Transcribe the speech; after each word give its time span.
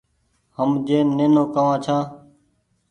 هم 0.57 0.71
جين 0.87 1.07
نينو 1.17 1.43
ڪوآن 1.53 1.75
ڇآن 1.85 2.03